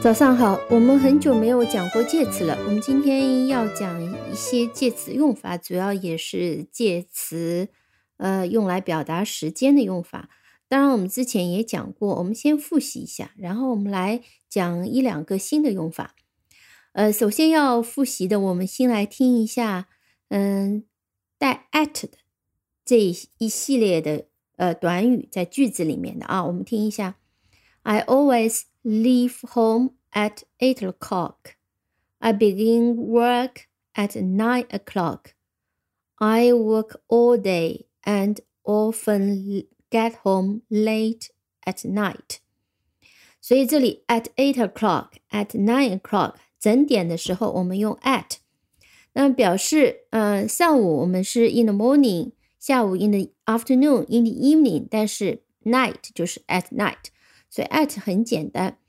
[0.00, 2.56] 早上好，我们很久没有讲过介词了。
[2.64, 7.68] 我们今天要讲一些介词用法，主要也是介词，
[8.16, 10.30] 呃，用来表达时间的用法。
[10.66, 16.15] 当然，我们之前也讲过，我们先复习一下，然后我们来讲一两个新的用法。
[16.93, 19.87] 呃，首先要复习的，我们先来听一下，
[20.29, 20.83] 嗯，
[21.37, 22.17] 带 at 的
[22.85, 24.25] 这一系列的
[24.57, 27.17] 呃短语在句子里面的啊，我们听一下，
[27.81, 31.55] I always。leave home at 8 o'clock.
[32.19, 35.35] I begin work at 9 o'clock.
[36.19, 41.29] I work all day and often get home late
[41.65, 42.41] at night.
[43.47, 48.37] 所以这里 at eight o'clock, at nine o'clock 整点的时候，我们用 at，
[49.13, 57.11] 那表示呃上午我们是 in the morning，下午 in the afternoon，in the evening，但是 night 就是 at night。
[57.49, 58.79] 所以 at 很简单。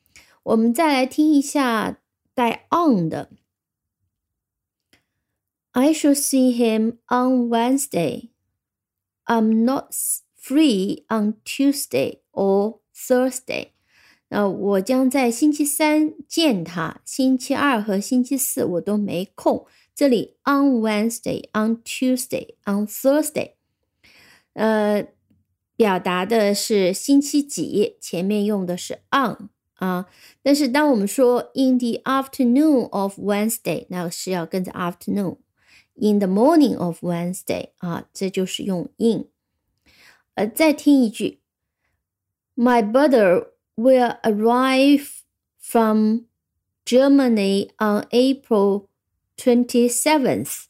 [0.42, 1.98] 我们再来听一下
[2.34, 3.30] 带 on 的。
[5.72, 8.30] I shall see him on Wednesday.
[9.26, 9.92] I'm not
[10.40, 13.72] free on Tuesday or Thursday.
[14.29, 19.65] 那我将在星期三见他，星期二和星期四我都没空。
[19.93, 23.53] 这里 on Wednesday, on Tuesday, on Thursday，
[24.53, 25.07] 呃，
[25.75, 30.05] 表达的是星期几，前面用的是 on 啊。
[30.41, 35.37] 但是当我们说 in the afternoon of Wednesday，那是要跟着 afternoon。
[36.01, 39.27] in the morning of Wednesday 啊，这就是用 in。
[40.35, 41.41] 呃，再听一句
[42.55, 43.47] ，My brother
[43.78, 45.22] will arrive
[45.58, 46.26] from
[46.84, 48.88] Germany on April
[49.36, 50.64] twenty seventh。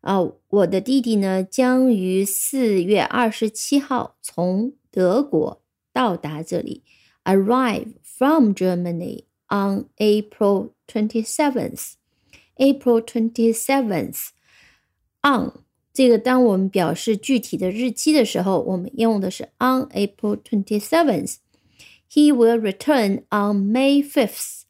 [0.00, 6.82] 啊，我的弟弟呢，将于四月二十七号从德国到达这里。
[7.24, 11.92] Arrive from Germany on April twenty seventh.
[12.56, 14.30] April twenty seventh
[15.22, 15.52] on
[15.92, 21.36] 这个，当我们表示具体的日期的时候，我们用的是 on April twenty seventh.
[22.10, 24.62] He will return on May fifth.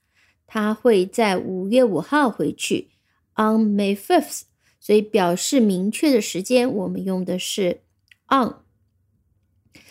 [0.47, 2.91] 他会在五月五号回去。
[3.35, 4.43] On May fifth.
[4.79, 7.83] 所以表示明确的时间，我们用的是
[8.29, 8.57] on。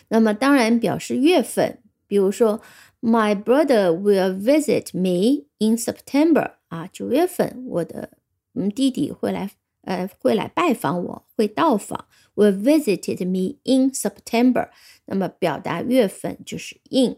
[0.09, 2.61] 那么当然表示月份，比如说
[3.01, 8.11] My brother will visit me in September 啊，九月份我的
[8.53, 9.49] 嗯弟弟会来
[9.83, 12.05] 呃会来拜访我，会到访。
[12.35, 14.69] Will visited me in September。
[15.05, 17.17] 那么表达月份就是 in，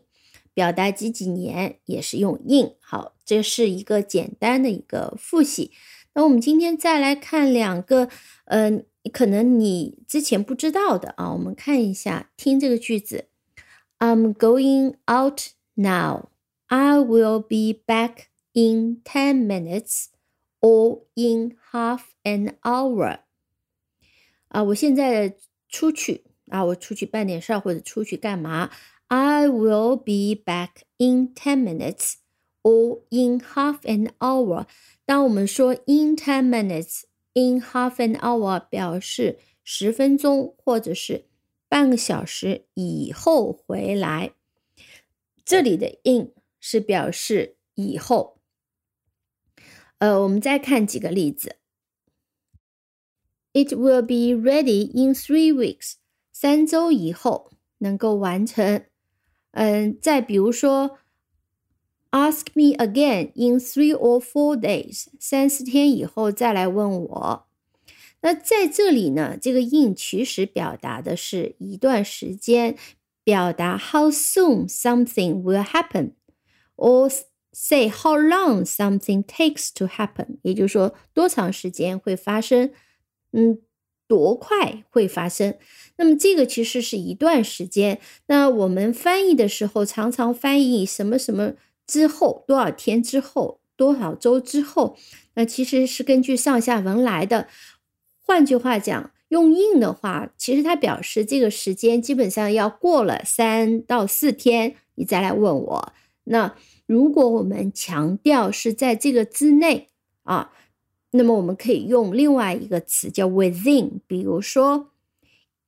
[0.59, 2.75] 表达几几年也是用 in。
[2.81, 5.71] 好，这是一个简单的一个复习。
[6.15, 8.09] 那我们今天再来看两个，
[8.47, 8.83] 呃，
[9.13, 11.33] 可能你之前不知道的啊。
[11.33, 13.27] 我们看一下，听这个句子
[14.01, 15.43] ：I'm going out
[15.75, 16.31] now.
[16.67, 20.07] I will be back in ten minutes
[20.61, 23.21] or in half an hour.
[24.49, 25.37] 啊，我现在
[25.69, 28.73] 出去啊，我出去办点事儿或者出去干嘛
[29.08, 32.16] ？I will be back in ten minutes
[32.64, 34.66] or in half an hour.
[35.06, 37.04] 当我们说 in ten minutes,
[37.34, 41.26] in half an hour 表示十分钟或者是
[41.68, 44.34] 半个小时以后回来，
[45.44, 48.40] 这里的 in 是表示以后。
[50.00, 51.58] 呃，我们再看几个例子。
[53.54, 55.94] It will be ready in three weeks，
[56.32, 58.86] 三周以后能够完成。
[59.53, 60.99] 嗯，再比如说。
[62.11, 67.47] Ask me again in three or four days，三四天以后再来问我。
[68.23, 72.79] 那在这里呢，这个 in 其实表达的是一段时间，
[73.23, 77.13] 表达 how soon something will happen，or
[77.53, 82.73] say how long something takes to happen，也就是说多长时间会发生，
[83.33, 83.59] 嗯，
[84.09, 85.55] 多快会发生。
[85.99, 88.01] 那么这个其实是一段时间。
[88.27, 91.53] 那我们翻译的时候，常常翻译什么什么。
[91.87, 94.99] 之后多少天之后，多少周之后，
[95.35, 97.49] 那其实是根据上下文来的。
[98.21, 105.93] 换句话讲，用 in 的话，其实它表示这个时间基本上要过了三到四天，你再来问我。
[106.25, 106.55] 那
[106.85, 109.89] 如果我们强调是在这个之内
[110.25, 110.53] 啊，
[111.11, 114.91] 那么我们可以用另外一个词叫 within，比如说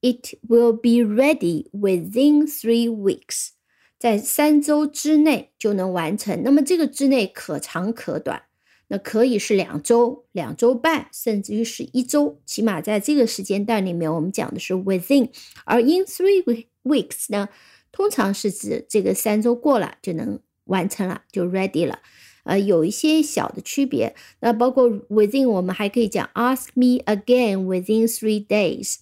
[0.02, 3.50] ，It will be ready within three weeks。
[3.98, 6.42] 在三周之内就能完成。
[6.42, 8.44] 那么这个之内可长可短，
[8.88, 12.40] 那可以是两周、两周半，甚至于是一周。
[12.46, 15.28] 起码在这个时间段里面，我们讲的是 within。
[15.64, 17.50] 而 in three weeks 呢，
[17.92, 21.98] 通常是指这个三周过了就能完成了，就 ready 了。
[22.44, 24.14] 呃，有一些小的区别。
[24.40, 28.96] 那包括 within，我们还可以讲 ask me again within three days，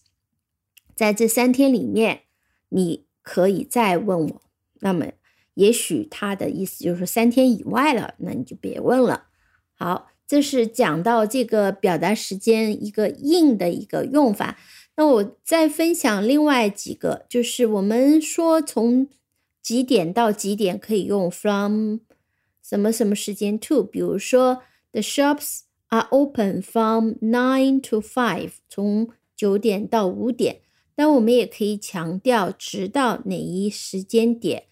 [0.94, 2.23] 在这三天里面，
[2.69, 4.43] 你可以再问我。
[4.81, 5.06] 那么，
[5.55, 9.25] 也许他的意思就是三天以外了，那你就别问了。
[9.75, 14.58] 好，这是讲到这个表达时间一个硬的一个用法。
[14.96, 19.08] 那我再分享另外几个，就是我们说从
[19.62, 21.99] 几点到几点可以用 from
[22.69, 24.62] 什么什么时间 to，比如说
[24.93, 30.61] the shops are open from nine to five，从九点到五点。
[30.94, 34.65] 但我们也可以强调直到哪一时间点。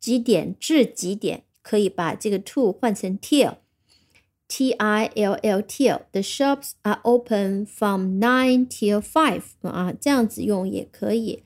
[0.00, 6.02] 几点至几点可以把这个 to 换成 till，t i l l till。
[6.12, 11.42] The shops are open from nine till five 啊，这样子用也可以。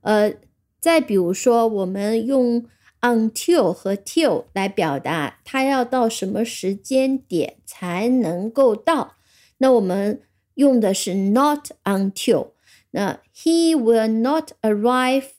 [0.00, 0.32] 呃，
[0.80, 2.64] 再比如说，我们用
[3.05, 9.15] until 和 till 来表达它要到什么时间点才能够到，
[9.57, 10.21] 那我们
[10.55, 12.51] 用的是 not until。
[12.91, 15.29] 那 he will not arrive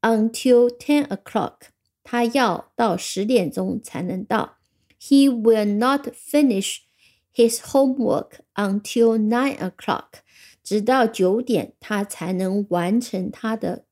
[0.00, 1.68] until ten o'clock。
[2.02, 4.56] 他要到十点钟才能到。
[4.98, 6.78] He will not finish
[7.34, 10.20] his homework until nine o'clock。
[10.64, 13.84] 直到九点，他才能完成他的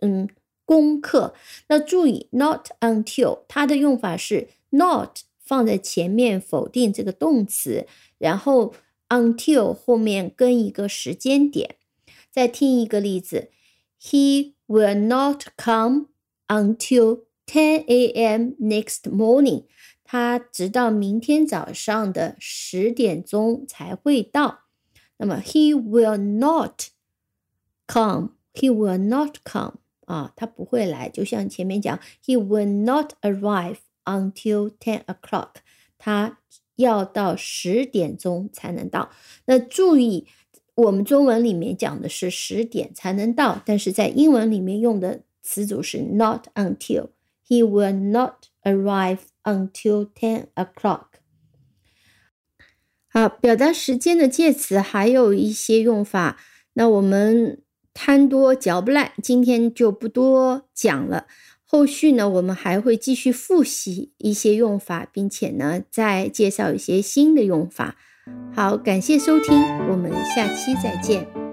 [0.00, 0.28] 嗯
[0.67, 1.33] 功课。
[1.69, 7.87] 那注意，not until 它的用法是 not 放在前面否定这个动词，
[8.17, 8.73] 然后
[9.07, 11.77] until 后面跟一个时间点。
[12.29, 13.49] 再听一个例子
[14.01, 16.07] ：He will not come
[16.49, 18.51] until 10 a.m.
[18.59, 19.63] next morning，
[20.03, 24.65] 他直到明天早上的十点钟才会到。
[25.17, 26.89] 那么 he will not
[27.87, 29.75] come，he will not come
[30.07, 31.09] 啊，他不会来。
[31.09, 35.55] 就像前面讲，he will not arrive until ten o'clock，
[35.97, 36.39] 他
[36.77, 39.11] 要到十点钟才能到。
[39.45, 40.27] 那注意，
[40.75, 47.09] 我们中文里面讲的是十点才能到，但是在英文里面用的词组是 not until。
[47.45, 51.05] He will not arrive until ten o'clock。
[53.09, 56.39] 好，表达时间的介词还有一些用法，
[56.73, 57.61] 那我们
[57.99, 61.25] 贪多嚼不烂，今天就不多讲了。
[61.65, 67.95] 后续呢，我们还会继续复习一些用法，并且呢，再介绍一些新的用法。
[68.53, 69.59] 好，感谢收听，
[69.89, 71.46] 我们下期再见。